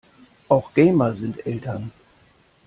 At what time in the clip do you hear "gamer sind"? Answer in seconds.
0.73-1.45